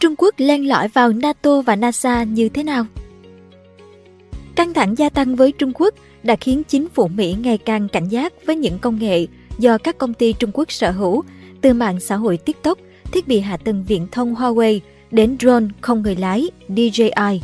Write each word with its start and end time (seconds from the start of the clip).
Trung 0.00 0.14
Quốc 0.18 0.34
len 0.38 0.68
lỏi 0.68 0.88
vào 0.88 1.12
NATO 1.12 1.60
và 1.60 1.76
NASA 1.76 2.24
như 2.24 2.48
thế 2.48 2.62
nào? 2.62 2.86
Căng 4.54 4.74
thẳng 4.74 4.98
gia 4.98 5.08
tăng 5.08 5.36
với 5.36 5.52
Trung 5.52 5.72
Quốc 5.74 5.94
đã 6.22 6.36
khiến 6.36 6.62
chính 6.68 6.88
phủ 6.88 7.08
Mỹ 7.08 7.36
ngày 7.42 7.58
càng 7.58 7.88
cảnh 7.88 8.08
giác 8.08 8.32
với 8.46 8.56
những 8.56 8.78
công 8.78 8.98
nghệ 8.98 9.26
do 9.58 9.78
các 9.78 9.98
công 9.98 10.14
ty 10.14 10.32
Trung 10.32 10.50
Quốc 10.54 10.72
sở 10.72 10.90
hữu, 10.90 11.22
từ 11.60 11.74
mạng 11.74 12.00
xã 12.00 12.16
hội 12.16 12.36
TikTok, 12.36 12.78
thiết 13.12 13.28
bị 13.28 13.40
hạ 13.40 13.56
tầng 13.56 13.84
viễn 13.88 14.06
thông 14.12 14.34
Huawei 14.34 14.80
đến 15.10 15.36
drone 15.40 15.66
không 15.80 16.02
người 16.02 16.16
lái 16.16 16.50
DJI. 16.68 17.38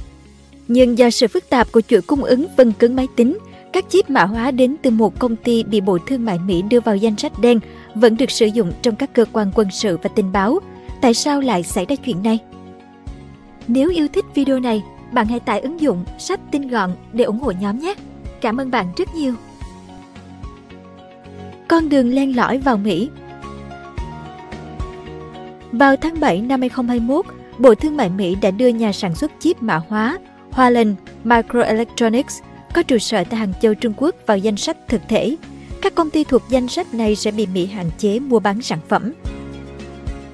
Nhưng 0.69 0.99
do 0.99 1.11
sự 1.11 1.29
phức 1.29 1.49
tạp 1.49 1.73
của 1.73 1.81
chuỗi 1.81 2.01
cung 2.03 2.25
ứng 2.25 2.47
phần 2.57 2.73
cứng 2.73 2.97
máy 2.97 3.07
tính, 3.17 3.39
các 3.73 3.85
chip 3.89 4.11
mã 4.11 4.25
hóa 4.25 4.51
đến 4.51 4.77
từ 4.83 4.91
một 4.91 5.19
công 5.19 5.37
ty 5.37 5.63
bị 5.63 5.81
Bộ 5.81 5.99
Thương 6.07 6.25
mại 6.25 6.39
Mỹ 6.39 6.63
đưa 6.63 6.81
vào 6.81 6.97
danh 6.97 7.17
sách 7.17 7.39
đen 7.39 7.61
vẫn 7.95 8.17
được 8.17 8.31
sử 8.31 8.47
dụng 8.47 8.73
trong 8.83 8.97
các 8.97 9.15
cơ 9.15 9.25
quan 9.33 9.51
quân 9.55 9.69
sự 9.73 9.99
và 10.03 10.11
tình 10.15 10.33
báo. 10.33 10.59
Tại 11.03 11.15
sao 11.15 11.41
lại 11.41 11.63
xảy 11.63 11.87
ra 11.87 11.97
chuyện 11.97 12.23
này? 12.23 12.39
Nếu 13.69 13.91
yêu 13.91 14.09
thích 14.13 14.25
video 14.35 14.61
này, 14.61 14.83
bạn 15.13 15.27
hãy 15.27 15.41
tải 15.41 15.61
ứng 15.61 15.81
dụng 15.81 16.05
sách 16.19 16.41
tin 16.51 16.69
gọn 16.69 16.91
để 17.13 17.25
ủng 17.25 17.41
hộ 17.41 17.51
nhóm 17.51 17.79
nhé. 17.79 17.95
Cảm 18.41 18.57
ơn 18.57 18.71
bạn 18.71 18.87
rất 18.97 19.15
nhiều. 19.15 19.35
Con 21.69 21.89
đường 21.89 22.15
len 22.15 22.37
lỏi 22.37 22.59
vào 22.59 22.77
Mỹ 22.77 23.11
Vào 25.73 25.97
tháng 25.97 26.21
7 26.21 26.41
năm 26.41 26.61
2021, 26.61 27.27
Bộ 27.59 27.75
Thương 27.75 27.97
mại 27.97 28.11
Mỹ 28.11 28.37
đã 28.43 28.51
đưa 28.51 28.69
nhà 28.69 28.93
sản 28.93 29.15
xuất 29.15 29.33
chip 29.39 29.63
mã 29.63 29.81
hóa 29.89 30.19
Hualen 30.51 30.95
Microelectronics 31.25 32.39
có 32.75 32.83
trụ 32.83 32.99
sở 32.99 33.25
tại 33.25 33.41
Hàng 33.41 33.53
Châu, 33.61 33.75
Trung 33.75 33.93
Quốc 33.97 34.15
vào 34.27 34.39
danh 34.39 34.57
sách 34.57 34.77
thực 34.89 35.01
thể. 35.09 35.37
Các 35.83 35.95
công 35.95 36.11
ty 36.11 36.25
thuộc 36.25 36.43
danh 36.49 36.69
sách 36.69 36.95
này 36.95 37.17
sẽ 37.17 37.31
bị 37.31 37.47
Mỹ 37.47 37.67
hạn 37.67 37.91
chế 37.99 38.19
mua 38.19 38.41
bán 38.41 38.63
sản 38.63 38.79
phẩm. 38.89 39.13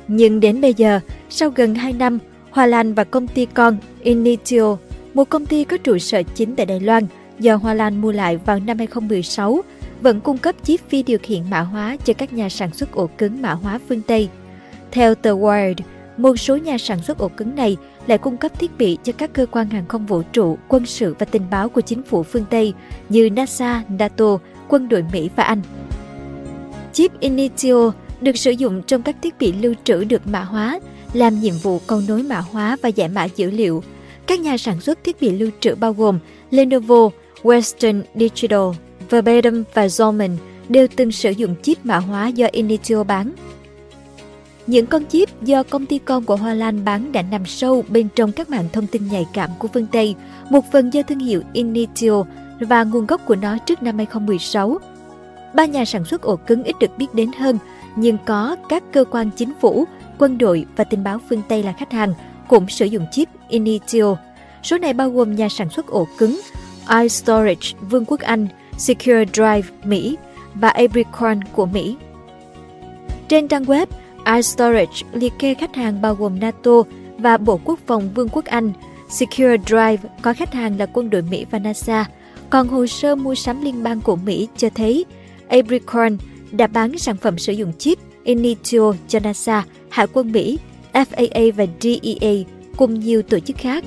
Nhưng 0.08 0.40
đến 0.40 0.60
bây 0.60 0.74
giờ, 0.74 1.00
sau 1.28 1.50
gần 1.50 1.74
2 1.74 1.92
năm, 1.92 2.18
Hoa 2.50 2.66
Lan 2.66 2.94
và 2.94 3.04
công 3.04 3.26
ty 3.26 3.46
con 3.46 3.76
Initio, 4.00 4.76
một 5.14 5.28
công 5.28 5.46
ty 5.46 5.64
có 5.64 5.76
trụ 5.76 5.98
sở 5.98 6.22
chính 6.22 6.56
tại 6.56 6.66
Đài 6.66 6.80
Loan, 6.80 7.06
do 7.38 7.56
Hoa 7.56 7.74
Lan 7.74 8.00
mua 8.00 8.12
lại 8.12 8.36
vào 8.36 8.60
năm 8.60 8.78
2016, 8.78 9.62
vẫn 10.00 10.20
cung 10.20 10.38
cấp 10.38 10.54
chip 10.62 10.80
vi 10.90 11.02
điều 11.02 11.18
khiển 11.22 11.42
mã 11.50 11.60
hóa 11.60 11.96
cho 12.04 12.12
các 12.14 12.32
nhà 12.32 12.48
sản 12.48 12.72
xuất 12.72 12.92
ổ 12.92 13.10
cứng 13.18 13.42
mã 13.42 13.52
hóa 13.52 13.78
phương 13.88 14.02
Tây. 14.02 14.28
Theo 14.90 15.14
The 15.14 15.30
Wired, 15.30 15.74
một 16.16 16.36
số 16.36 16.56
nhà 16.56 16.78
sản 16.78 17.02
xuất 17.02 17.18
ổ 17.18 17.28
cứng 17.28 17.54
này 17.54 17.76
lại 18.06 18.18
cung 18.18 18.36
cấp 18.36 18.58
thiết 18.58 18.78
bị 18.78 18.98
cho 19.02 19.12
các 19.12 19.32
cơ 19.32 19.46
quan 19.46 19.70
hàng 19.70 19.86
không 19.88 20.06
vũ 20.06 20.22
trụ, 20.32 20.58
quân 20.68 20.86
sự 20.86 21.14
và 21.18 21.26
tình 21.26 21.42
báo 21.50 21.68
của 21.68 21.80
chính 21.80 22.02
phủ 22.02 22.22
phương 22.22 22.44
Tây 22.50 22.74
như 23.08 23.30
NASA, 23.30 23.82
NATO, 23.98 24.38
quân 24.68 24.88
đội 24.88 25.04
Mỹ 25.12 25.30
và 25.36 25.44
Anh. 25.44 25.62
Chip 26.92 27.20
Initio 27.20 27.92
được 28.20 28.36
sử 28.36 28.50
dụng 28.50 28.82
trong 28.82 29.02
các 29.02 29.16
thiết 29.22 29.38
bị 29.38 29.52
lưu 29.52 29.74
trữ 29.84 30.04
được 30.04 30.26
mã 30.26 30.40
hóa, 30.40 30.80
làm 31.12 31.40
nhiệm 31.40 31.54
vụ 31.62 31.78
cầu 31.86 32.02
nối 32.08 32.22
mã 32.22 32.38
hóa 32.38 32.76
và 32.82 32.88
giải 32.88 33.08
mã 33.08 33.24
dữ 33.24 33.50
liệu. 33.50 33.82
Các 34.26 34.40
nhà 34.40 34.58
sản 34.58 34.80
xuất 34.80 35.04
thiết 35.04 35.20
bị 35.20 35.30
lưu 35.30 35.50
trữ 35.60 35.74
bao 35.74 35.92
gồm 35.92 36.18
Lenovo, 36.50 37.10
Western 37.42 38.02
Digital, 38.14 38.70
Verbatim 39.10 39.64
và 39.74 39.86
Zollman 39.86 40.36
đều 40.68 40.86
từng 40.96 41.12
sử 41.12 41.30
dụng 41.30 41.54
chip 41.62 41.86
mã 41.86 41.96
hóa 41.96 42.28
do 42.28 42.46
Initio 42.52 43.04
bán. 43.04 43.32
Những 44.66 44.86
con 44.86 45.06
chip 45.06 45.42
do 45.42 45.62
công 45.62 45.86
ty 45.86 45.98
con 45.98 46.24
của 46.24 46.36
Hoa 46.36 46.54
Lan 46.54 46.84
bán 46.84 47.12
đã 47.12 47.22
nằm 47.22 47.46
sâu 47.46 47.84
bên 47.88 48.08
trong 48.16 48.32
các 48.32 48.50
mạng 48.50 48.68
thông 48.72 48.86
tin 48.86 49.08
nhạy 49.08 49.26
cảm 49.32 49.50
của 49.58 49.68
phương 49.74 49.86
Tây, 49.92 50.14
một 50.50 50.64
phần 50.72 50.90
do 50.90 51.02
thương 51.02 51.18
hiệu 51.18 51.42
Initio 51.52 52.24
và 52.60 52.84
nguồn 52.84 53.06
gốc 53.06 53.20
của 53.26 53.36
nó 53.36 53.58
trước 53.58 53.82
năm 53.82 53.96
2016. 53.96 54.78
Ba 55.54 55.64
nhà 55.64 55.84
sản 55.84 56.04
xuất 56.04 56.22
ổ 56.22 56.36
cứng 56.36 56.64
ít 56.64 56.76
được 56.80 56.98
biết 56.98 57.14
đến 57.14 57.30
hơn, 57.38 57.58
nhưng 57.96 58.18
có 58.26 58.56
các 58.68 58.82
cơ 58.92 59.04
quan 59.04 59.30
chính 59.36 59.52
phủ, 59.60 59.84
quân 60.18 60.38
đội 60.38 60.64
và 60.76 60.84
tình 60.84 61.04
báo 61.04 61.18
phương 61.28 61.42
Tây 61.48 61.62
là 61.62 61.72
khách 61.72 61.92
hàng 61.92 62.14
cũng 62.48 62.68
sử 62.68 62.86
dụng 62.86 63.06
chip 63.12 63.28
Initio. 63.48 64.16
Số 64.62 64.78
này 64.78 64.92
bao 64.92 65.10
gồm 65.10 65.36
nhà 65.36 65.48
sản 65.48 65.70
xuất 65.70 65.86
ổ 65.86 66.08
cứng 66.18 66.40
iStorage 67.02 67.72
Vương 67.90 68.04
quốc 68.04 68.20
Anh, 68.20 68.46
Secure 68.78 69.24
Drive 69.32 69.68
Mỹ 69.84 70.16
và 70.54 70.68
Abricorn 70.68 71.40
của 71.52 71.66
Mỹ. 71.66 71.96
Trên 73.28 73.48
trang 73.48 73.64
web, 73.64 73.86
iStorage 74.36 75.02
liệt 75.12 75.32
kê 75.38 75.54
khách 75.54 75.76
hàng 75.76 76.02
bao 76.02 76.14
gồm 76.14 76.40
NATO 76.40 76.82
và 77.18 77.36
Bộ 77.36 77.60
Quốc 77.64 77.78
phòng 77.86 78.10
Vương 78.14 78.28
quốc 78.28 78.44
Anh. 78.44 78.72
Secure 79.08 79.56
Drive 79.66 80.08
có 80.22 80.32
khách 80.32 80.54
hàng 80.54 80.78
là 80.78 80.86
quân 80.86 81.10
đội 81.10 81.22
Mỹ 81.22 81.46
và 81.50 81.58
NASA. 81.58 82.04
Còn 82.50 82.68
hồ 82.68 82.86
sơ 82.86 83.14
mua 83.14 83.34
sắm 83.34 83.62
liên 83.62 83.82
bang 83.82 84.00
của 84.00 84.16
Mỹ 84.16 84.48
cho 84.56 84.68
thấy 84.74 85.04
Abricorn 85.48 86.16
đã 86.52 86.66
bán 86.66 86.98
sản 86.98 87.16
phẩm 87.16 87.38
sử 87.38 87.52
dụng 87.52 87.72
chip 87.78 87.98
Initio 88.24 88.94
cho 89.08 89.20
NASA, 89.20 89.64
Hải 89.88 90.06
quân 90.12 90.32
Mỹ, 90.32 90.58
FAA 90.92 91.52
và 91.52 91.66
DEA 91.80 92.32
cùng 92.76 93.00
nhiều 93.00 93.22
tổ 93.22 93.38
chức 93.38 93.56
khác. 93.56 93.84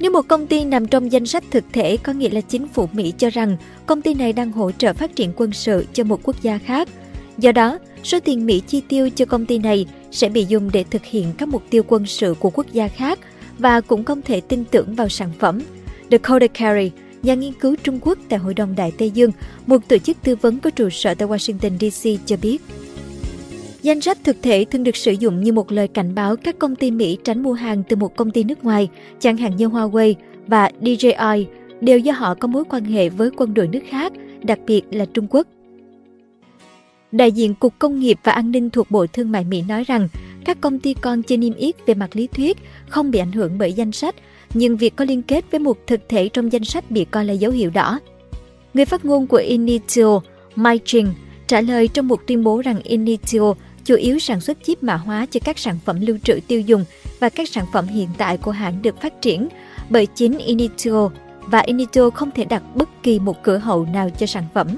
Nếu 0.00 0.10
một 0.10 0.28
công 0.28 0.46
ty 0.46 0.64
nằm 0.64 0.86
trong 0.86 1.12
danh 1.12 1.26
sách 1.26 1.44
thực 1.50 1.64
thể 1.72 1.96
có 1.96 2.12
nghĩa 2.12 2.30
là 2.30 2.40
chính 2.40 2.68
phủ 2.68 2.88
Mỹ 2.92 3.12
cho 3.18 3.30
rằng 3.30 3.56
công 3.86 4.02
ty 4.02 4.14
này 4.14 4.32
đang 4.32 4.52
hỗ 4.52 4.70
trợ 4.70 4.92
phát 4.92 5.16
triển 5.16 5.32
quân 5.36 5.52
sự 5.52 5.86
cho 5.92 6.04
một 6.04 6.20
quốc 6.22 6.42
gia 6.42 6.58
khác. 6.58 6.88
Do 7.38 7.52
đó, 7.52 7.78
số 8.02 8.18
tiền 8.20 8.46
Mỹ 8.46 8.62
chi 8.66 8.82
tiêu 8.88 9.10
cho 9.10 9.24
công 9.24 9.46
ty 9.46 9.58
này 9.58 9.86
sẽ 10.10 10.28
bị 10.28 10.44
dùng 10.48 10.70
để 10.72 10.84
thực 10.90 11.04
hiện 11.04 11.32
các 11.38 11.48
mục 11.48 11.62
tiêu 11.70 11.82
quân 11.86 12.06
sự 12.06 12.34
của 12.40 12.50
quốc 12.50 12.66
gia 12.72 12.88
khác 12.88 13.18
và 13.58 13.80
cũng 13.80 14.04
không 14.04 14.22
thể 14.22 14.40
tin 14.40 14.64
tưởng 14.64 14.94
vào 14.94 15.08
sản 15.08 15.30
phẩm. 15.38 15.60
Dakota 16.10 16.46
Carey, 16.46 16.90
nhà 17.24 17.34
nghiên 17.34 17.52
cứu 17.52 17.76
Trung 17.82 17.98
Quốc 18.02 18.18
tại 18.28 18.38
Hội 18.38 18.54
đồng 18.54 18.74
Đại 18.76 18.92
Tây 18.98 19.10
Dương, 19.10 19.30
một 19.66 19.88
tổ 19.88 19.98
chức 19.98 20.16
tư 20.22 20.36
vấn 20.36 20.58
có 20.58 20.70
trụ 20.70 20.90
sở 20.90 21.14
tại 21.14 21.28
Washington 21.28 21.90
DC 21.90 22.26
cho 22.26 22.36
biết. 22.42 22.62
Danh 23.82 24.00
sách 24.00 24.18
thực 24.24 24.36
thể 24.42 24.64
thường 24.64 24.84
được 24.84 24.96
sử 24.96 25.12
dụng 25.12 25.40
như 25.40 25.52
một 25.52 25.72
lời 25.72 25.88
cảnh 25.88 26.14
báo 26.14 26.36
các 26.36 26.58
công 26.58 26.76
ty 26.76 26.90
Mỹ 26.90 27.18
tránh 27.24 27.42
mua 27.42 27.52
hàng 27.52 27.82
từ 27.88 27.96
một 27.96 28.16
công 28.16 28.30
ty 28.30 28.44
nước 28.44 28.64
ngoài, 28.64 28.88
chẳng 29.20 29.36
hạn 29.36 29.56
như 29.56 29.68
Huawei 29.68 30.14
và 30.46 30.70
DJI, 30.80 31.44
đều 31.80 31.98
do 31.98 32.12
họ 32.12 32.34
có 32.34 32.48
mối 32.48 32.64
quan 32.64 32.84
hệ 32.84 33.08
với 33.08 33.30
quân 33.36 33.54
đội 33.54 33.68
nước 33.68 33.82
khác, 33.88 34.12
đặc 34.42 34.58
biệt 34.66 34.82
là 34.90 35.04
Trung 35.04 35.26
Quốc. 35.30 35.46
Đại 37.12 37.32
diện 37.32 37.54
Cục 37.54 37.78
Công 37.78 38.00
nghiệp 38.00 38.18
và 38.24 38.32
An 38.32 38.50
ninh 38.50 38.70
thuộc 38.70 38.90
Bộ 38.90 39.06
Thương 39.06 39.32
mại 39.32 39.44
Mỹ 39.44 39.62
nói 39.68 39.84
rằng 39.84 40.08
các 40.44 40.60
công 40.60 40.78
ty 40.78 40.94
con 40.94 41.22
trên 41.22 41.40
niêm 41.40 41.54
yết 41.54 41.86
về 41.86 41.94
mặt 41.94 42.16
lý 42.16 42.26
thuyết 42.26 42.56
không 42.88 43.10
bị 43.10 43.18
ảnh 43.18 43.32
hưởng 43.32 43.58
bởi 43.58 43.72
danh 43.72 43.92
sách, 43.92 44.14
nhưng 44.54 44.76
việc 44.76 44.96
có 44.96 45.04
liên 45.04 45.22
kết 45.22 45.44
với 45.50 45.60
một 45.60 45.78
thực 45.86 46.00
thể 46.08 46.28
trong 46.28 46.52
danh 46.52 46.64
sách 46.64 46.90
bị 46.90 47.04
coi 47.04 47.24
là 47.24 47.32
dấu 47.32 47.52
hiệu 47.52 47.70
đỏ. 47.70 48.00
Người 48.74 48.84
phát 48.84 49.04
ngôn 49.04 49.26
của 49.26 49.36
Initio, 49.36 50.20
Mai 50.56 50.80
Ching, 50.84 51.14
trả 51.46 51.60
lời 51.60 51.88
trong 51.88 52.08
một 52.08 52.20
tuyên 52.26 52.44
bố 52.44 52.60
rằng 52.60 52.80
Initio 52.82 53.54
chủ 53.84 53.94
yếu 53.94 54.18
sản 54.18 54.40
xuất 54.40 54.58
chip 54.64 54.82
mã 54.82 54.94
hóa 54.94 55.26
cho 55.30 55.40
các 55.44 55.58
sản 55.58 55.78
phẩm 55.84 56.00
lưu 56.00 56.18
trữ 56.22 56.40
tiêu 56.48 56.60
dùng 56.60 56.84
và 57.20 57.28
các 57.28 57.48
sản 57.48 57.64
phẩm 57.72 57.86
hiện 57.86 58.08
tại 58.18 58.36
của 58.36 58.50
hãng 58.50 58.82
được 58.82 59.00
phát 59.00 59.22
triển 59.22 59.48
bởi 59.90 60.06
chính 60.06 60.38
Initio 60.38 61.10
và 61.40 61.58
Initio 61.58 62.10
không 62.10 62.30
thể 62.30 62.44
đặt 62.44 62.62
bất 62.74 62.88
kỳ 63.02 63.18
một 63.18 63.42
cửa 63.42 63.58
hậu 63.58 63.86
nào 63.92 64.10
cho 64.10 64.26
sản 64.26 64.44
phẩm. 64.54 64.68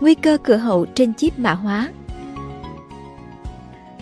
Nguy 0.00 0.14
cơ 0.14 0.38
cửa 0.42 0.56
hậu 0.56 0.86
trên 0.94 1.14
chip 1.14 1.38
mã 1.38 1.52
hóa 1.52 1.88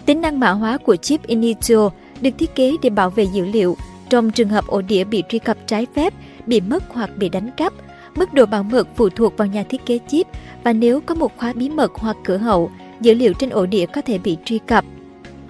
Tính 0.06 0.20
năng 0.20 0.40
mã 0.40 0.50
hóa 0.50 0.78
của 0.78 0.96
chip 0.96 1.26
Initio 1.26 1.90
được 2.22 2.30
thiết 2.38 2.54
kế 2.54 2.72
để 2.82 2.90
bảo 2.90 3.10
vệ 3.10 3.24
dữ 3.24 3.44
liệu 3.44 3.76
trong 4.10 4.30
trường 4.30 4.48
hợp 4.48 4.66
ổ 4.66 4.82
đĩa 4.82 5.04
bị 5.04 5.22
truy 5.28 5.38
cập 5.38 5.56
trái 5.66 5.86
phép, 5.94 6.14
bị 6.46 6.60
mất 6.60 6.84
hoặc 6.88 7.10
bị 7.16 7.28
đánh 7.28 7.50
cắp. 7.56 7.72
Mức 8.16 8.34
độ 8.34 8.46
bảo 8.46 8.62
mật 8.62 8.88
phụ 8.96 9.08
thuộc 9.08 9.36
vào 9.36 9.48
nhà 9.48 9.62
thiết 9.62 9.86
kế 9.86 9.98
chip 10.08 10.26
và 10.64 10.72
nếu 10.72 11.00
có 11.00 11.14
một 11.14 11.36
khóa 11.36 11.52
bí 11.52 11.68
mật 11.68 11.92
hoặc 11.94 12.16
cửa 12.24 12.36
hậu, 12.36 12.70
dữ 13.00 13.14
liệu 13.14 13.32
trên 13.32 13.50
ổ 13.50 13.66
đĩa 13.66 13.86
có 13.86 14.00
thể 14.00 14.18
bị 14.18 14.36
truy 14.44 14.58
cập. 14.58 14.84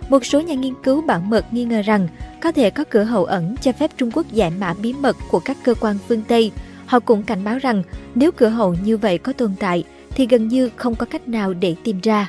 Một 0.08 0.24
số 0.26 0.40
nhà 0.40 0.54
nghiên 0.54 0.74
cứu 0.82 1.02
bảo 1.02 1.20
mật 1.20 1.52
nghi 1.52 1.64
ngờ 1.64 1.82
rằng 1.82 2.08
có 2.40 2.52
thể 2.52 2.70
có 2.70 2.84
cửa 2.90 3.04
hậu 3.04 3.24
ẩn 3.24 3.56
cho 3.60 3.72
phép 3.72 3.90
Trung 3.96 4.10
Quốc 4.14 4.26
giải 4.32 4.50
mã 4.50 4.74
bí 4.82 4.92
mật 4.92 5.16
của 5.30 5.40
các 5.40 5.56
cơ 5.64 5.74
quan 5.74 5.98
phương 6.08 6.22
Tây. 6.28 6.50
Họ 6.86 7.00
cũng 7.00 7.22
cảnh 7.22 7.44
báo 7.44 7.58
rằng 7.58 7.82
nếu 8.14 8.32
cửa 8.32 8.48
hậu 8.48 8.74
như 8.84 8.96
vậy 8.96 9.18
có 9.18 9.32
tồn 9.32 9.54
tại 9.60 9.84
thì 10.10 10.26
gần 10.26 10.48
như 10.48 10.70
không 10.76 10.94
có 10.94 11.06
cách 11.06 11.28
nào 11.28 11.54
để 11.54 11.76
tìm 11.84 12.00
ra. 12.02 12.28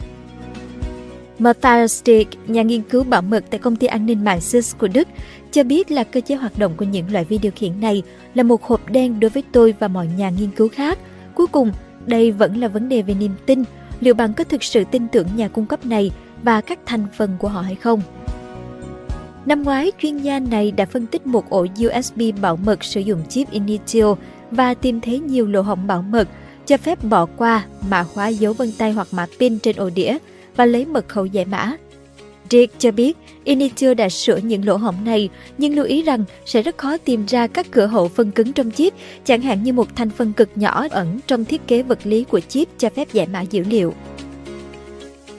Matthias 1.39 2.01
Stick, 2.01 2.49
nhà 2.49 2.61
nghiên 2.61 2.81
cứu 2.81 3.03
bảo 3.03 3.21
mật 3.21 3.43
tại 3.49 3.59
công 3.59 3.75
ty 3.75 3.87
an 3.87 4.05
ninh 4.05 4.23
mạng 4.23 4.41
SIS 4.41 4.75
của 4.77 4.87
Đức, 4.87 5.07
cho 5.51 5.63
biết 5.63 5.91
là 5.91 6.03
cơ 6.03 6.21
chế 6.21 6.35
hoạt 6.35 6.59
động 6.59 6.73
của 6.77 6.85
những 6.85 7.11
loại 7.11 7.25
vi 7.25 7.37
điều 7.37 7.51
khiển 7.55 7.79
này 7.81 8.03
là 8.33 8.43
một 8.43 8.63
hộp 8.63 8.91
đen 8.91 9.19
đối 9.19 9.29
với 9.29 9.43
tôi 9.51 9.73
và 9.79 9.87
mọi 9.87 10.07
nhà 10.17 10.29
nghiên 10.29 10.51
cứu 10.51 10.69
khác. 10.69 10.99
Cuối 11.35 11.47
cùng, 11.47 11.71
đây 12.05 12.31
vẫn 12.31 12.57
là 12.57 12.67
vấn 12.67 12.89
đề 12.89 13.01
về 13.01 13.13
niềm 13.13 13.31
tin, 13.45 13.63
liệu 13.99 14.13
bạn 14.13 14.33
có 14.33 14.43
thực 14.43 14.63
sự 14.63 14.83
tin 14.91 15.07
tưởng 15.07 15.27
nhà 15.35 15.47
cung 15.47 15.65
cấp 15.65 15.85
này 15.85 16.11
và 16.43 16.61
các 16.61 16.79
thành 16.85 17.07
phần 17.17 17.37
của 17.39 17.47
họ 17.47 17.61
hay 17.61 17.75
không. 17.75 18.01
Năm 19.45 19.63
ngoái, 19.63 19.91
chuyên 20.01 20.17
gia 20.17 20.39
này 20.39 20.71
đã 20.71 20.85
phân 20.85 21.05
tích 21.05 21.27
một 21.27 21.49
ổ 21.49 21.65
USB 21.85 22.21
bảo 22.41 22.55
mật 22.55 22.83
sử 22.83 22.99
dụng 22.99 23.21
chip 23.29 23.51
Initio 23.51 24.15
và 24.51 24.73
tìm 24.73 25.01
thấy 25.01 25.19
nhiều 25.19 25.47
lỗ 25.47 25.61
hổng 25.61 25.87
bảo 25.87 26.01
mật 26.01 26.27
cho 26.65 26.77
phép 26.77 27.03
bỏ 27.03 27.25
qua 27.25 27.65
mã 27.89 28.05
hóa 28.13 28.27
dấu 28.27 28.53
vân 28.53 28.71
tay 28.77 28.91
hoặc 28.91 29.07
mã 29.11 29.25
pin 29.39 29.59
trên 29.59 29.75
ổ 29.75 29.89
đĩa 29.89 30.17
và 30.59 30.65
lấy 30.65 30.85
mật 30.85 31.07
khẩu 31.07 31.25
giải 31.25 31.45
mã. 31.45 31.73
Dick 32.49 32.79
cho 32.79 32.91
biết 32.91 33.17
Initio 33.43 33.93
đã 33.93 34.09
sửa 34.09 34.37
những 34.37 34.65
lỗ 34.65 34.77
hổng 34.77 34.95
này, 35.05 35.29
nhưng 35.57 35.75
lưu 35.75 35.85
ý 35.85 36.01
rằng 36.03 36.23
sẽ 36.45 36.61
rất 36.61 36.77
khó 36.77 36.97
tìm 36.97 37.25
ra 37.25 37.47
các 37.47 37.67
cửa 37.71 37.85
hậu 37.85 38.07
phân 38.07 38.31
cứng 38.31 38.53
trong 38.53 38.71
chip, 38.71 38.93
chẳng 39.25 39.41
hạn 39.41 39.63
như 39.63 39.73
một 39.73 39.95
thành 39.95 40.09
phần 40.09 40.33
cực 40.33 40.49
nhỏ 40.55 40.85
ẩn 40.89 41.19
trong 41.27 41.45
thiết 41.45 41.67
kế 41.67 41.83
vật 41.83 41.99
lý 42.03 42.23
của 42.23 42.39
chip 42.39 42.67
cho 42.77 42.89
phép 42.89 43.13
giải 43.13 43.27
mã 43.27 43.41
dữ 43.41 43.63
liệu. 43.63 43.93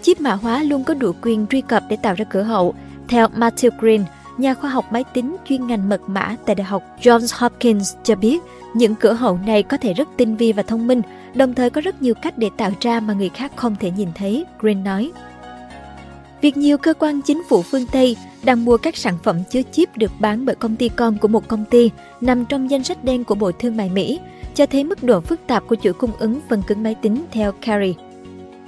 chip 0.02 0.20
mã 0.20 0.32
hóa 0.32 0.62
luôn 0.62 0.84
có 0.84 0.94
đủ 0.94 1.12
quyền 1.22 1.46
truy 1.46 1.60
cập 1.60 1.82
để 1.88 1.96
tạo 2.02 2.14
ra 2.14 2.24
cửa 2.24 2.42
hậu. 2.42 2.74
Theo 3.08 3.28
Matthew 3.28 3.70
Green, 3.78 4.04
nhà 4.40 4.54
khoa 4.54 4.70
học 4.70 4.84
máy 4.90 5.04
tính 5.04 5.36
chuyên 5.48 5.66
ngành 5.66 5.88
mật 5.88 6.00
mã 6.06 6.36
tại 6.46 6.54
Đại 6.54 6.64
học 6.64 6.82
Johns 7.02 7.42
Hopkins 7.42 7.94
cho 8.02 8.14
biết, 8.14 8.42
những 8.74 8.94
cửa 8.94 9.12
hậu 9.12 9.38
này 9.46 9.62
có 9.62 9.76
thể 9.76 9.92
rất 9.92 10.08
tinh 10.16 10.36
vi 10.36 10.52
và 10.52 10.62
thông 10.62 10.86
minh, 10.86 11.02
đồng 11.34 11.54
thời 11.54 11.70
có 11.70 11.80
rất 11.80 12.02
nhiều 12.02 12.14
cách 12.14 12.38
để 12.38 12.50
tạo 12.56 12.70
ra 12.80 13.00
mà 13.00 13.14
người 13.14 13.28
khác 13.28 13.52
không 13.56 13.76
thể 13.80 13.90
nhìn 13.90 14.08
thấy, 14.14 14.44
Green 14.58 14.84
nói. 14.84 15.12
Việc 16.40 16.56
nhiều 16.56 16.78
cơ 16.78 16.94
quan 16.94 17.22
chính 17.22 17.42
phủ 17.48 17.62
phương 17.62 17.86
Tây 17.92 18.16
đang 18.42 18.64
mua 18.64 18.76
các 18.76 18.96
sản 18.96 19.14
phẩm 19.22 19.36
chứa 19.50 19.62
chip 19.72 19.96
được 19.96 20.12
bán 20.18 20.46
bởi 20.46 20.56
công 20.56 20.76
ty 20.76 20.88
con 20.88 21.18
của 21.18 21.28
một 21.28 21.48
công 21.48 21.64
ty 21.64 21.90
nằm 22.20 22.44
trong 22.44 22.70
danh 22.70 22.84
sách 22.84 23.04
đen 23.04 23.24
của 23.24 23.34
Bộ 23.34 23.52
Thương 23.52 23.76
mại 23.76 23.90
Mỹ, 23.90 24.20
cho 24.54 24.66
thấy 24.66 24.84
mức 24.84 25.02
độ 25.02 25.20
phức 25.20 25.40
tạp 25.46 25.66
của 25.66 25.76
chuỗi 25.76 25.92
cung 25.92 26.10
ứng 26.18 26.40
phần 26.48 26.62
cứng 26.66 26.82
máy 26.82 26.94
tính 26.94 27.24
theo 27.32 27.52
Carey. 27.52 27.94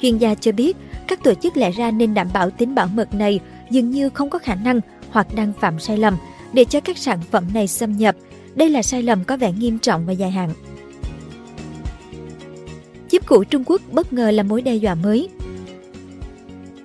Chuyên 0.00 0.18
gia 0.18 0.34
cho 0.34 0.52
biết, 0.52 0.76
các 1.06 1.24
tổ 1.24 1.34
chức 1.34 1.56
lẽ 1.56 1.70
ra 1.70 1.90
nên 1.90 2.14
đảm 2.14 2.28
bảo 2.32 2.50
tính 2.50 2.74
bảo 2.74 2.88
mật 2.94 3.14
này 3.14 3.40
dường 3.70 3.90
như 3.90 4.10
không 4.10 4.30
có 4.30 4.38
khả 4.38 4.54
năng 4.54 4.80
hoặc 5.12 5.34
đang 5.34 5.52
phạm 5.60 5.78
sai 5.78 5.98
lầm 5.98 6.16
để 6.52 6.64
cho 6.64 6.80
các 6.80 6.98
sản 6.98 7.18
phẩm 7.30 7.44
này 7.54 7.68
xâm 7.68 7.96
nhập. 7.96 8.16
Đây 8.54 8.70
là 8.70 8.82
sai 8.82 9.02
lầm 9.02 9.24
có 9.24 9.36
vẻ 9.36 9.52
nghiêm 9.52 9.78
trọng 9.78 10.06
và 10.06 10.12
dài 10.12 10.30
hạn. 10.30 10.50
Chip 13.10 13.26
cũ 13.26 13.44
Trung 13.44 13.64
Quốc 13.66 13.82
bất 13.92 14.12
ngờ 14.12 14.30
là 14.30 14.42
mối 14.42 14.62
đe 14.62 14.74
dọa 14.74 14.94
mới. 14.94 15.28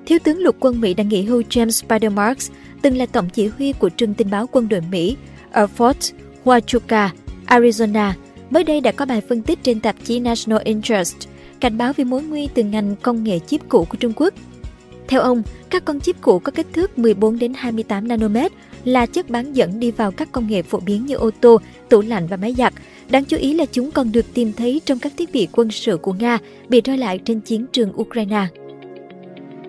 Thiếu 0.06 0.20
tướng 0.24 0.40
lục 0.40 0.56
quân 0.60 0.82
Mỹ 0.82 0.94
đã 0.94 1.04
nghỉ 1.04 1.24
hưu 1.24 1.42
James 1.42 1.70
Spider 1.70 2.12
Marks, 2.12 2.52
từng 2.82 2.98
là 2.98 3.06
tổng 3.06 3.30
chỉ 3.30 3.48
huy 3.48 3.74
của 3.74 3.90
trường 3.90 4.14
tình 4.14 4.30
báo 4.30 4.48
quân 4.52 4.70
đội 4.70 4.82
Mỹ 4.92 5.18
ở 5.52 5.68
Fort 5.78 6.14
Huachuca, 6.44 7.10
Arizona, 7.48 8.12
mới 8.50 8.64
đây 8.64 8.82
đã 8.82 8.92
có 8.92 9.06
bài 9.06 9.22
phân 9.30 9.42
tích 9.42 9.60
trên 9.64 9.80
tạp 9.80 9.96
chí 10.04 10.20
National 10.20 10.62
Interest 10.64 11.18
cảnh 11.60 11.78
báo 11.78 11.94
về 11.94 12.04
mối 12.04 12.24
nguy 12.24 12.48
từ 12.54 12.64
ngành 12.64 12.96
công 12.96 13.24
nghệ 13.24 13.40
chip 13.40 13.62
cũ 13.70 13.86
của 13.90 13.98
Trung 13.98 14.14
Quốc. 14.16 14.34
Theo 15.08 15.22
ông, 15.22 15.44
các 15.70 15.86
con 15.86 16.00
chip 16.00 16.16
cũ 16.22 16.40
có 16.40 16.52
kích 16.52 16.68
thước 16.74 17.00
14 17.00 17.40
đến 17.40 17.54
28 17.56 18.08
nanomet 18.08 18.52
là 18.84 19.06
chất 19.06 19.30
bán 19.30 19.54
dẫn 19.54 19.80
đi 19.80 19.92
vào 19.92 20.12
các 20.12 20.32
công 20.32 20.48
nghệ 20.48 20.62
phổ 20.62 20.80
biến 20.80 21.06
như 21.06 21.16
ô 21.16 21.32
tô, 21.42 21.60
tủ 21.90 22.02
lạnh 22.02 22.28
và 22.28 22.38
máy 22.38 22.54
giặt. 22.58 22.74
Đáng 23.10 23.26
chú 23.26 23.38
ý 23.38 23.54
là 23.54 23.66
chúng 23.72 23.92
còn 23.92 24.12
được 24.12 24.26
tìm 24.34 24.54
thấy 24.54 24.82
trong 24.86 25.00
các 25.00 25.14
thiết 25.18 25.32
bị 25.34 25.48
quân 25.52 25.72
sự 25.72 25.98
của 25.98 26.14
Nga 26.14 26.38
bị 26.70 26.82
rơi 26.82 26.98
lại 26.98 27.20
trên 27.26 27.40
chiến 27.40 27.66
trường 27.72 28.02
Ukraine. 28.02 28.48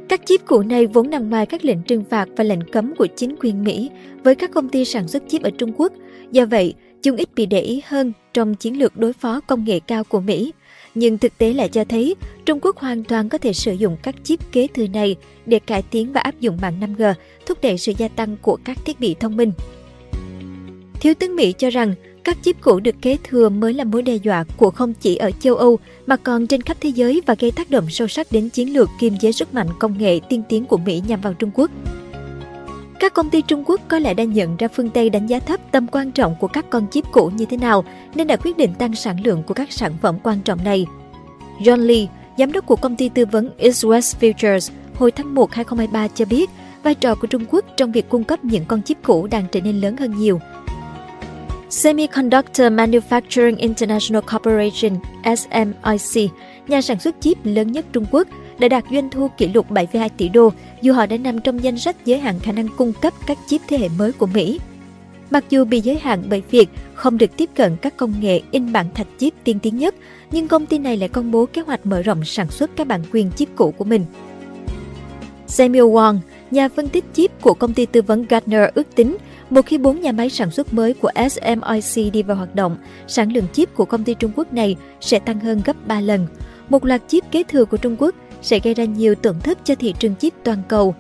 Các 0.09 0.21
chip 0.27 0.41
cũ 0.47 0.63
này 0.63 0.87
vốn 0.87 1.11
nằm 1.11 1.31
ngoài 1.31 1.47
các 1.47 1.65
lệnh 1.65 1.83
trừng 1.83 2.05
phạt 2.11 2.29
và 2.37 2.45
lệnh 2.45 2.71
cấm 2.73 2.95
của 2.95 3.07
chính 3.17 3.37
quyền 3.41 3.65
Mỹ 3.65 3.91
với 4.25 4.35
các 4.35 4.51
công 4.51 4.69
ty 4.69 4.85
sản 4.85 5.09
xuất 5.09 5.23
chip 5.29 5.43
ở 5.43 5.51
Trung 5.51 5.73
Quốc. 5.77 5.93
Do 6.33 6.47
vậy, 6.47 6.75
chúng 7.03 7.17
ít 7.17 7.29
bị 7.35 7.47
để 7.47 7.61
ý 7.61 7.83
hơn 7.87 8.13
trong 8.35 8.55
chiến 8.55 8.79
lược 8.79 8.97
đối 8.97 9.13
phó 9.13 9.41
công 9.41 9.65
nghệ 9.65 9.81
cao 9.81 10.05
của 10.05 10.21
Mỹ. 10.21 10.53
Nhưng 10.99 11.19
thực 11.19 11.39
tế 11.39 11.53
lại 11.53 11.69
cho 11.69 11.85
thấy 11.85 12.17
Trung 12.45 12.59
Quốc 12.63 12.77
hoàn 12.77 13.05
toàn 13.05 13.29
có 13.29 13.39
thể 13.39 13.53
sử 13.53 13.73
dụng 13.73 13.97
các 14.03 14.15
chip 14.23 14.41
kế 14.53 14.67
thừa 14.67 14.87
này 14.87 15.17
để 15.47 15.59
cải 15.59 15.83
tiến 15.83 16.13
và 16.13 16.21
áp 16.21 16.41
dụng 16.41 16.59
mạng 16.63 16.81
5G, 16.81 17.15
thúc 17.47 17.59
đẩy 17.63 17.79
sự 17.79 17.93
gia 17.99 18.09
tăng 18.09 18.37
của 18.43 18.59
các 18.65 18.79
thiết 18.85 19.01
bị 19.01 19.15
thông 19.21 19.37
minh. 19.37 19.53
Thiếu 21.01 21.15
tướng 21.15 21.37
Mỹ 21.37 21.55
cho 21.59 21.71
rằng 21.71 21.95
các 22.25 22.37
chip 22.43 22.57
cũ 22.61 22.81
được 22.81 22.95
kế 23.03 23.17
thừa 23.25 23.49
mới 23.49 23.75
là 23.75 23.85
mối 23.85 24.03
đe 24.03 24.17
dọa 24.17 24.45
của 24.57 24.71
không 24.71 24.95
chỉ 24.95 25.17
ở 25.17 25.31
châu 25.31 25.55
Âu 25.57 25.79
mà 26.07 26.17
còn 26.17 26.47
trên 26.47 26.63
khắp 26.63 26.77
thế 26.81 26.89
giới 26.89 27.23
và 27.27 27.35
gây 27.39 27.51
tác 27.51 27.71
động 27.71 27.91
sâu 27.91 28.09
sắc 28.09 28.33
đến 28.33 28.49
chiến 28.49 28.75
lược 28.75 28.89
kiềm 29.01 29.19
chế 29.21 29.33
sức 29.33 29.55
mạnh 29.55 29.69
công 29.79 29.99
nghệ 29.99 30.21
tiên 30.29 30.43
tiến 30.49 30.65
của 30.65 30.77
Mỹ 30.77 31.03
nhằm 31.09 31.21
vào 31.21 31.35
Trung 31.35 31.51
Quốc. 31.55 31.71
Các 32.99 33.15
công 33.15 33.31
ty 33.31 33.43
Trung 33.43 33.65
Quốc 33.67 33.81
có 33.89 33.99
lẽ 33.99 34.15
đã 34.15 34.25
nhận 34.25 34.57
ra 34.57 34.69
phương 34.69 34.91
Tây 34.91 35.11
đánh 35.11 35.27
giá 35.27 35.39
thấp 35.39 35.61
tầm 35.71 35.87
quan 35.87 36.13
trọng 36.13 36.35
của 36.41 36.47
các 36.47 36.71
con 36.71 36.87
chip 36.91 37.05
cũ 37.13 37.31
như 37.35 37.45
thế 37.45 37.57
nào 37.57 37.85
nên 38.15 38.27
đã 38.27 38.37
quyết 38.37 38.57
định 38.57 38.75
tăng 38.75 38.95
sản 38.95 39.17
lượng 39.25 39.43
của 39.43 39.55
các 39.55 39.73
sản 39.73 39.93
phẩm 40.03 40.19
quan 40.23 40.41
trọng 40.41 40.65
này. 40.65 40.87
John 41.61 41.87
Lee, 41.87 42.07
giám 42.39 42.53
đốc 42.53 42.67
của 42.67 42.77
công 42.77 42.97
ty 42.97 43.09
tư 43.09 43.27
vấn 43.27 43.51
East 43.59 43.87
West 43.87 44.15
Futures, 44.21 44.71
hồi 44.95 45.11
tháng 45.13 45.35
1 45.35 45.53
2023 45.53 46.09
cho 46.09 46.25
biết 46.25 46.51
vai 46.83 46.95
trò 46.95 47.15
của 47.15 47.27
Trung 47.27 47.45
Quốc 47.51 47.65
trong 47.77 47.93
việc 47.93 48.09
cung 48.09 48.25
cấp 48.25 48.45
những 48.45 48.65
con 48.65 48.83
chip 48.83 48.97
cũ 49.03 49.27
đang 49.27 49.45
trở 49.53 49.61
nên 49.61 49.81
lớn 49.81 49.97
hơn 49.97 50.19
nhiều. 50.19 50.41
Semiconductor 51.71 52.73
Manufacturing 52.73 53.57
International 53.57 54.23
Corporation 54.33 54.99
SMIC, 55.25 56.31
nhà 56.69 56.83
sản 56.83 57.01
xuất 57.01 57.15
chip 57.21 57.39
lớn 57.45 57.73
nhất 57.73 57.87
Trung 57.93 58.07
Quốc, 58.11 58.29
đã 58.59 58.69
đạt 58.69 58.85
doanh 58.93 59.11
thu 59.11 59.29
kỷ 59.37 59.49
lục 59.49 59.71
7,2 59.71 60.09
tỷ 60.17 60.29
đô 60.29 60.53
dù 60.83 60.93
họ 60.93 61.07
đã 61.07 61.17
nằm 61.17 61.41
trong 61.41 61.63
danh 61.63 61.79
sách 61.79 61.97
giới 62.05 62.19
hạn 62.19 62.41
khả 62.41 62.53
năng 62.53 62.69
cung 62.77 62.93
cấp 63.03 63.15
các 63.27 63.39
chip 63.47 63.61
thế 63.69 63.79
hệ 63.79 63.89
mới 63.99 64.13
của 64.13 64.27
Mỹ. 64.27 64.61
Mặc 65.31 65.45
dù 65.51 65.65
bị 65.65 65.81
giới 65.81 65.99
hạn 65.99 66.23
bởi 66.29 66.43
việc 66.51 66.69
không 66.95 67.19
được 67.19 67.37
tiếp 67.37 67.51
cận 67.55 67.77
các 67.77 67.97
công 67.97 68.15
nghệ 68.21 68.41
in 68.51 68.73
bản 68.73 68.87
thạch 68.95 69.07
chip 69.19 69.35
tiên 69.45 69.59
tiến 69.59 69.79
nhất, 69.79 69.95
nhưng 70.31 70.49
công 70.49 70.67
ty 70.67 70.79
này 70.79 70.97
lại 70.97 71.09
công 71.09 71.31
bố 71.31 71.47
kế 71.47 71.63
hoạch 71.63 71.87
mở 71.87 72.03
rộng 72.03 72.25
sản 72.25 72.51
xuất 72.51 72.71
các 72.77 72.87
bản 72.87 73.03
quyền 73.13 73.31
chip 73.37 73.49
cũ 73.57 73.75
của 73.79 73.85
mình. 73.85 74.05
Samuel 75.47 75.85
Wong, 75.85 76.19
nhà 76.51 76.69
phân 76.69 76.89
tích 76.89 77.05
chip 77.13 77.43
của 77.43 77.55
công 77.55 77.75
ty 77.75 77.87
tư 77.87 78.03
vấn 78.03 78.27
Gartner 78.29 78.69
ước 78.75 78.95
tính 78.95 79.17
một 79.51 79.67
khi 79.67 79.79
bốn 79.79 80.01
nhà 80.01 80.13
máy 80.13 80.31
sản 80.31 80.51
xuất 80.51 80.75
mới 80.75 80.95
của 80.95 81.11
SMIC 81.31 82.13
đi 82.13 82.23
vào 82.23 82.37
hoạt 82.37 82.55
động, 82.55 82.77
sản 83.07 83.33
lượng 83.33 83.47
chip 83.53 83.75
của 83.75 83.85
công 83.85 84.05
ty 84.05 84.15
Trung 84.15 84.33
Quốc 84.37 84.53
này 84.53 84.77
sẽ 85.01 85.19
tăng 85.19 85.41
hơn 85.41 85.61
gấp 85.65 85.87
3 85.87 86.01
lần. 86.01 86.27
Một 86.69 86.85
loạt 86.85 87.03
chip 87.09 87.25
kế 87.31 87.43
thừa 87.43 87.65
của 87.65 87.77
Trung 87.77 87.97
Quốc 87.99 88.15
sẽ 88.43 88.59
gây 88.59 88.75
ra 88.75 88.85
nhiều 88.85 89.15
tổn 89.15 89.41
thất 89.41 89.59
cho 89.65 89.75
thị 89.75 89.95
trường 89.99 90.17
chip 90.17 90.35
toàn 90.45 90.63
cầu. 90.69 90.95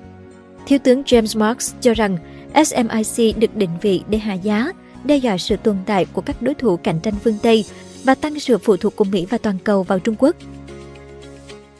Thiếu 0.66 0.78
tướng 0.78 1.02
James 1.02 1.40
Marks 1.40 1.74
cho 1.80 1.94
rằng 1.94 2.18
SMIC 2.64 3.38
được 3.38 3.56
định 3.56 3.70
vị 3.82 4.02
để 4.08 4.18
hạ 4.18 4.34
giá, 4.34 4.72
đe 5.04 5.16
dọa 5.16 5.38
sự 5.38 5.56
tồn 5.56 5.76
tại 5.86 6.04
của 6.04 6.20
các 6.20 6.42
đối 6.42 6.54
thủ 6.54 6.76
cạnh 6.76 7.00
tranh 7.00 7.14
phương 7.24 7.38
Tây 7.42 7.64
và 8.04 8.14
tăng 8.14 8.40
sự 8.40 8.58
phụ 8.58 8.76
thuộc 8.76 8.96
của 8.96 9.04
Mỹ 9.04 9.26
và 9.30 9.38
toàn 9.38 9.58
cầu 9.64 9.82
vào 9.82 9.98
Trung 9.98 10.14
Quốc. 10.18 10.36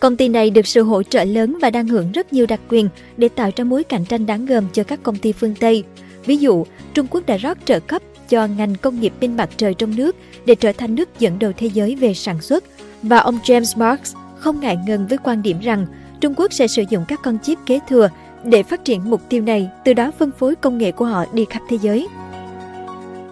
Công 0.01 0.17
ty 0.17 0.29
này 0.29 0.51
được 0.51 0.67
sự 0.67 0.83
hỗ 0.83 1.03
trợ 1.03 1.25
lớn 1.25 1.59
và 1.63 1.71
đang 1.71 1.89
hưởng 1.89 2.13
rất 2.13 2.33
nhiều 2.33 2.47
đặc 2.47 2.61
quyền 2.69 2.89
để 3.17 3.29
tạo 3.29 3.51
ra 3.57 3.65
mối 3.65 3.85
cạnh 3.85 4.05
tranh 4.05 4.27
đáng 4.27 4.47
gờm 4.47 4.65
cho 4.73 4.85
các 4.85 5.03
công 5.03 5.17
ty 5.17 5.33
phương 5.33 5.55
Tây. 5.55 5.85
Ví 6.25 6.37
dụ, 6.37 6.67
Trung 6.95 7.07
Quốc 7.11 7.27
đã 7.27 7.37
rót 7.37 7.59
trợ 7.65 7.81
cấp 7.81 8.03
cho 8.29 8.47
ngành 8.47 8.75
công 8.75 9.01
nghiệp 9.01 9.13
pin 9.21 9.37
mặt 9.37 9.51
trời 9.57 9.75
trong 9.75 9.97
nước 9.97 10.17
để 10.47 10.55
trở 10.55 10.73
thành 10.73 10.95
nước 10.95 11.09
dẫn 11.19 11.39
đầu 11.39 11.53
thế 11.57 11.67
giới 11.67 11.95
về 11.95 12.15
sản 12.15 12.41
xuất. 12.41 12.65
Và 13.03 13.19
ông 13.19 13.39
James 13.45 13.79
Marks 13.79 14.15
không 14.41 14.61
ngại 14.61 14.79
ngần 14.87 15.07
với 15.07 15.19
quan 15.19 15.43
điểm 15.43 15.61
rằng 15.61 15.87
Trung 16.21 16.35
Quốc 16.37 16.53
sẽ 16.53 16.67
sử 16.67 16.85
dụng 16.89 17.05
các 17.09 17.21
con 17.23 17.39
chip 17.39 17.59
kế 17.67 17.81
thừa 17.89 18.09
để 18.45 18.63
phát 18.63 18.85
triển 18.85 19.11
mục 19.11 19.21
tiêu 19.29 19.43
này, 19.43 19.71
từ 19.85 19.93
đó 19.93 20.11
phân 20.19 20.31
phối 20.31 20.55
công 20.55 20.79
nghệ 20.79 20.93
của 20.93 21.05
họ 21.05 21.25
đi 21.33 21.45
khắp 21.51 21.63
thế 21.69 21.79
giới. 21.83 22.09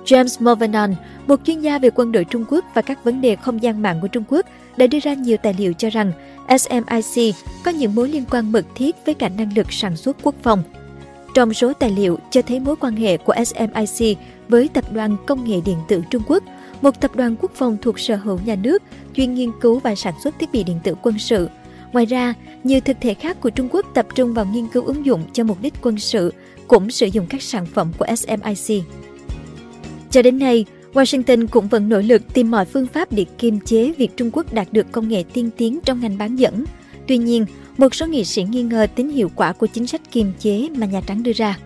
James 0.05 0.44
Movenon, 0.44 0.94
một 1.26 1.41
chuyên 1.44 1.61
gia 1.61 1.79
về 1.79 1.91
quân 1.94 2.12
đội 2.12 2.25
Trung 2.25 2.44
Quốc 2.49 2.64
và 2.75 2.82
các 2.82 3.05
vấn 3.05 3.20
đề 3.20 3.37
không 3.37 3.62
gian 3.62 3.82
mạng 3.82 3.99
của 4.03 4.08
Trung 4.08 4.25
Quốc, 4.29 4.47
đã 4.76 4.87
đưa 4.87 4.99
ra 4.99 5.14
nhiều 5.14 5.37
tài 5.37 5.55
liệu 5.58 5.73
cho 5.73 5.91
rằng 5.91 6.12
SMIC 6.58 7.35
có 7.64 7.70
những 7.70 7.94
mối 7.94 8.08
liên 8.08 8.25
quan 8.31 8.53
mật 8.53 8.67
thiết 8.75 8.97
với 9.06 9.14
cả 9.14 9.29
năng 9.29 9.56
lực 9.56 9.73
sản 9.73 9.97
xuất 9.97 10.17
quốc 10.23 10.35
phòng. 10.43 10.62
Trong 11.35 11.55
số 11.55 11.73
tài 11.73 11.91
liệu 11.91 12.19
cho 12.31 12.43
thấy 12.43 12.60
mối 12.60 12.77
quan 12.77 12.96
hệ 12.96 13.17
của 13.17 13.34
SMIC 13.44 14.19
với 14.48 14.69
Tập 14.69 14.93
đoàn 14.93 15.17
Công 15.27 15.44
nghệ 15.44 15.60
Điện 15.65 15.79
tử 15.89 16.03
Trung 16.10 16.22
Quốc, 16.27 16.43
một 16.82 17.00
tập 17.00 17.16
đoàn 17.16 17.36
quốc 17.40 17.50
phòng 17.54 17.76
thuộc 17.82 18.00
sở 18.00 18.16
hữu 18.16 18.38
nhà 18.44 18.54
nước 18.54 18.82
chuyên 19.14 19.34
nghiên 19.34 19.50
cứu 19.60 19.78
và 19.78 19.94
sản 19.94 20.14
xuất 20.24 20.38
thiết 20.38 20.52
bị 20.52 20.64
điện 20.64 20.78
tử 20.84 20.94
quân 21.02 21.18
sự. 21.18 21.48
Ngoài 21.92 22.06
ra, 22.06 22.34
nhiều 22.64 22.80
thực 22.80 22.96
thể 23.00 23.14
khác 23.14 23.40
của 23.40 23.50
Trung 23.50 23.68
Quốc 23.72 23.86
tập 23.94 24.06
trung 24.14 24.34
vào 24.34 24.46
nghiên 24.46 24.66
cứu 24.66 24.84
ứng 24.84 25.06
dụng 25.06 25.22
cho 25.32 25.44
mục 25.44 25.58
đích 25.62 25.74
quân 25.82 25.98
sự, 25.98 26.32
cũng 26.68 26.90
sử 26.90 27.06
dụng 27.06 27.26
các 27.26 27.42
sản 27.42 27.66
phẩm 27.66 27.92
của 27.98 28.06
SMIC. 28.16 28.82
Cho 30.10 30.22
đến 30.22 30.38
nay, 30.38 30.64
Washington 30.92 31.46
cũng 31.46 31.68
vẫn 31.68 31.88
nỗ 31.88 32.00
lực 32.00 32.22
tìm 32.34 32.50
mọi 32.50 32.64
phương 32.64 32.86
pháp 32.86 33.12
để 33.12 33.24
kiềm 33.38 33.60
chế 33.60 33.92
việc 33.92 34.16
Trung 34.16 34.30
Quốc 34.32 34.52
đạt 34.52 34.72
được 34.72 34.92
công 34.92 35.08
nghệ 35.08 35.24
tiên 35.32 35.50
tiến 35.56 35.78
trong 35.84 36.00
ngành 36.00 36.18
bán 36.18 36.36
dẫn. 36.36 36.64
Tuy 37.06 37.18
nhiên, 37.18 37.46
một 37.78 37.94
số 37.94 38.06
nghị 38.06 38.24
sĩ 38.24 38.44
nghi 38.44 38.62
ngờ 38.62 38.86
tính 38.94 39.10
hiệu 39.10 39.30
quả 39.36 39.52
của 39.52 39.66
chính 39.66 39.86
sách 39.86 40.00
kiềm 40.10 40.32
chế 40.38 40.68
mà 40.76 40.86
Nhà 40.86 41.00
Trắng 41.06 41.22
đưa 41.22 41.32
ra. 41.32 41.58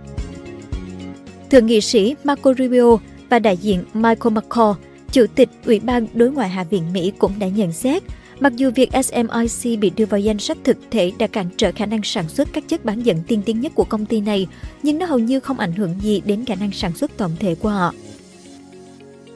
Thượng 1.50 1.66
nghị 1.66 1.80
sĩ 1.80 2.14
Marco 2.24 2.54
Rubio 2.58 2.96
và 3.28 3.38
đại 3.38 3.56
diện 3.56 3.84
Michael 3.94 4.34
McCall, 4.34 4.72
Chủ 5.12 5.26
tịch 5.34 5.48
Ủy 5.66 5.80
ban 5.80 6.06
Đối 6.14 6.30
ngoại 6.30 6.48
Hạ 6.48 6.64
viện 6.64 6.82
Mỹ 6.92 7.12
cũng 7.18 7.32
đã 7.38 7.48
nhận 7.48 7.72
xét, 7.72 8.02
mặc 8.40 8.52
dù 8.56 8.70
việc 8.74 8.90
SMIC 9.04 9.80
bị 9.80 9.90
đưa 9.96 10.06
vào 10.06 10.20
danh 10.20 10.38
sách 10.38 10.58
thực 10.64 10.76
thể 10.90 11.12
đã 11.18 11.26
cản 11.26 11.46
trở 11.56 11.72
khả 11.72 11.86
năng 11.86 12.02
sản 12.02 12.28
xuất 12.28 12.48
các 12.52 12.64
chất 12.68 12.84
bán 12.84 13.02
dẫn 13.02 13.16
tiên 13.26 13.42
tiến 13.46 13.60
nhất 13.60 13.72
của 13.74 13.84
công 13.84 14.06
ty 14.06 14.20
này, 14.20 14.46
nhưng 14.82 14.98
nó 14.98 15.06
hầu 15.06 15.18
như 15.18 15.40
không 15.40 15.58
ảnh 15.58 15.72
hưởng 15.72 15.94
gì 16.00 16.22
đến 16.24 16.44
khả 16.44 16.54
năng 16.54 16.72
sản 16.72 16.92
xuất 16.94 17.16
tổng 17.16 17.32
thể 17.40 17.54
của 17.54 17.68
họ. 17.68 17.94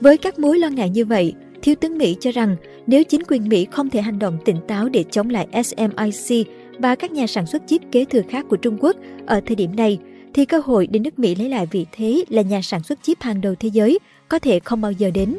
Với 0.00 0.16
các 0.16 0.38
mối 0.38 0.58
lo 0.58 0.68
ngại 0.68 0.90
như 0.90 1.04
vậy, 1.04 1.34
Thiếu 1.62 1.74
tướng 1.74 1.98
Mỹ 1.98 2.16
cho 2.20 2.30
rằng 2.30 2.56
nếu 2.86 3.04
chính 3.04 3.22
quyền 3.28 3.48
Mỹ 3.48 3.66
không 3.70 3.90
thể 3.90 4.00
hành 4.00 4.18
động 4.18 4.38
tỉnh 4.44 4.56
táo 4.68 4.88
để 4.88 5.04
chống 5.10 5.30
lại 5.30 5.48
SMIC 5.64 6.46
và 6.78 6.94
các 6.94 7.12
nhà 7.12 7.26
sản 7.26 7.46
xuất 7.46 7.62
chip 7.66 7.80
kế 7.92 8.04
thừa 8.04 8.22
khác 8.28 8.46
của 8.48 8.56
Trung 8.56 8.76
Quốc 8.80 8.96
ở 9.26 9.40
thời 9.46 9.56
điểm 9.56 9.76
này, 9.76 9.98
thì 10.34 10.44
cơ 10.44 10.60
hội 10.64 10.86
để 10.86 11.00
nước 11.00 11.18
Mỹ 11.18 11.34
lấy 11.34 11.48
lại 11.48 11.66
vị 11.70 11.86
thế 11.92 12.24
là 12.28 12.42
nhà 12.42 12.62
sản 12.62 12.82
xuất 12.82 12.98
chip 13.02 13.22
hàng 13.22 13.40
đầu 13.40 13.54
thế 13.60 13.68
giới 13.72 13.98
có 14.28 14.38
thể 14.38 14.60
không 14.60 14.80
bao 14.80 14.92
giờ 14.92 15.10
đến. 15.14 15.38